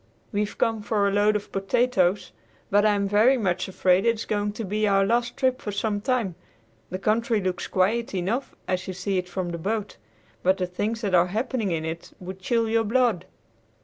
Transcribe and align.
We've 0.31 0.57
come 0.57 0.81
for 0.81 1.07
a 1.07 1.11
load 1.11 1.35
of 1.35 1.51
potatoes, 1.51 2.31
but 2.71 2.87
I 2.87 2.95
am 2.95 3.07
very 3.07 3.37
much 3.37 3.67
afraid 3.67 4.03
it 4.03 4.15
is 4.15 4.25
going 4.25 4.51
to 4.53 4.63
be 4.65 4.87
our 4.87 5.05
last 5.05 5.37
trip 5.37 5.61
for 5.61 5.71
some 5.71 6.01
time. 6.01 6.33
The 6.89 6.97
country 6.97 7.39
looks 7.39 7.67
quiet 7.67 8.15
enough 8.15 8.55
as 8.67 8.87
you 8.87 8.95
see 8.95 9.19
it 9.19 9.29
from 9.29 9.49
the 9.49 9.59
boat, 9.59 9.97
but 10.41 10.57
the 10.57 10.65
things 10.65 11.01
that 11.01 11.13
are 11.13 11.27
happening 11.27 11.69
in 11.69 11.85
it 11.85 12.13
would 12.19 12.39
chill 12.39 12.67
your 12.67 12.83
blood." 12.83 13.27